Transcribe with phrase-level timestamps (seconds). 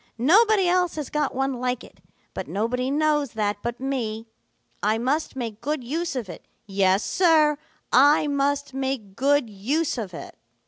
[0.17, 1.99] Nobody else has got one like it,
[2.33, 4.27] but nobody knows that but me.
[4.81, 6.43] I must make good use of it.
[6.65, 7.59] Yes, Sir,
[7.93, 10.35] I must make good use of it.'